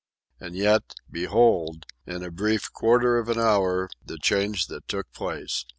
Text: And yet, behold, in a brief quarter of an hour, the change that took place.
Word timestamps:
And 0.39 0.55
yet, 0.55 0.95
behold, 1.11 1.85
in 2.07 2.23
a 2.23 2.31
brief 2.31 2.73
quarter 2.73 3.19
of 3.19 3.29
an 3.29 3.37
hour, 3.39 3.87
the 4.03 4.17
change 4.17 4.65
that 4.65 4.87
took 4.87 5.11
place. 5.13 5.63